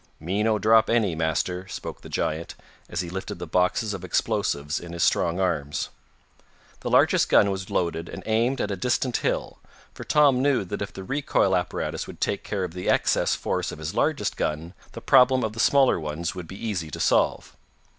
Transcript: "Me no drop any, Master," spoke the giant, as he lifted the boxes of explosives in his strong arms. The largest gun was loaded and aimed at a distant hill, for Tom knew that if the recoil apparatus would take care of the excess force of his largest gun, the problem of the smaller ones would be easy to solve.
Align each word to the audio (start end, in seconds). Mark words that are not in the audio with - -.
"Me 0.19 0.41
no 0.41 0.57
drop 0.57 0.89
any, 0.89 1.13
Master," 1.13 1.67
spoke 1.67 2.01
the 2.01 2.09
giant, 2.09 2.55
as 2.89 3.01
he 3.01 3.09
lifted 3.11 3.37
the 3.37 3.45
boxes 3.45 3.93
of 3.93 4.03
explosives 4.03 4.79
in 4.79 4.93
his 4.93 5.03
strong 5.03 5.39
arms. 5.39 5.89
The 6.79 6.89
largest 6.89 7.29
gun 7.29 7.51
was 7.51 7.69
loaded 7.69 8.09
and 8.09 8.23
aimed 8.25 8.59
at 8.61 8.71
a 8.71 8.75
distant 8.75 9.17
hill, 9.17 9.59
for 9.93 10.03
Tom 10.03 10.41
knew 10.41 10.63
that 10.65 10.81
if 10.81 10.91
the 10.91 11.03
recoil 11.03 11.55
apparatus 11.55 12.07
would 12.07 12.19
take 12.19 12.43
care 12.43 12.63
of 12.63 12.73
the 12.73 12.89
excess 12.89 13.35
force 13.35 13.71
of 13.71 13.77
his 13.77 13.93
largest 13.93 14.37
gun, 14.37 14.73
the 14.93 15.01
problem 15.01 15.43
of 15.43 15.53
the 15.53 15.59
smaller 15.59 15.99
ones 15.99 16.33
would 16.33 16.47
be 16.47 16.57
easy 16.67 16.89
to 16.89 16.99
solve. 16.99 17.55